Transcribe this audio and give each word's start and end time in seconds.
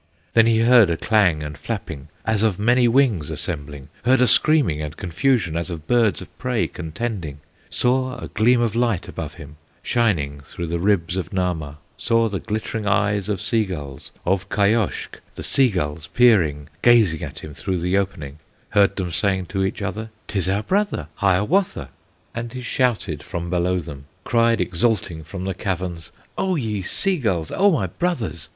Then 0.33 0.47
he 0.47 0.61
heard 0.61 0.89
a 0.89 0.97
clang 0.97 1.43
and 1.43 1.55
flapping, 1.55 2.07
As 2.25 2.41
of 2.41 2.57
many 2.57 2.87
wings 2.87 3.29
assembling, 3.29 3.89
Heard 4.03 4.19
a 4.19 4.27
screaming 4.27 4.81
and 4.81 4.97
confusion, 4.97 5.55
As 5.55 5.69
of 5.69 5.85
birds 5.85 6.23
of 6.23 6.37
prey 6.39 6.65
contending, 6.67 7.39
Saw 7.69 8.17
a 8.17 8.27
gleam 8.27 8.61
of 8.61 8.75
light 8.75 9.07
above 9.07 9.35
him, 9.35 9.57
Shining 9.83 10.39
through 10.41 10.65
the 10.65 10.79
ribs 10.79 11.17
of 11.17 11.31
Nahma, 11.31 11.77
Saw 11.97 12.29
the 12.29 12.39
glittering 12.39 12.87
eyes 12.87 13.29
of 13.29 13.43
sea 13.43 13.63
gulls, 13.63 14.11
Of 14.25 14.49
Kayoshk, 14.49 15.19
the 15.35 15.43
sea 15.43 15.69
gulls, 15.69 16.07
peering, 16.07 16.67
Gazing 16.81 17.21
at 17.21 17.43
him 17.43 17.53
through 17.53 17.77
the 17.77 17.95
opening, 17.95 18.39
Heard 18.69 18.95
them 18.95 19.11
saying 19.11 19.45
to 19.53 19.63
each 19.63 19.83
other, 19.83 20.09
"'T 20.27 20.39
is 20.39 20.49
our 20.49 20.63
brother, 20.63 21.09
Hiawatha!" 21.17 21.89
And 22.33 22.53
he 22.53 22.61
shouted 22.61 23.21
from 23.21 23.51
below 23.51 23.77
them, 23.77 24.05
Cried 24.23 24.59
exulting 24.59 25.23
from 25.23 25.43
the 25.43 25.53
caverns: 25.53 26.11
"O 26.39 26.55
ye 26.55 26.81
sea 26.81 27.19
gulls! 27.19 27.51
O 27.51 27.69
my 27.69 27.85
brothers! 27.85 28.49